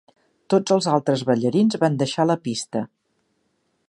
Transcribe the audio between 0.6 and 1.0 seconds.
els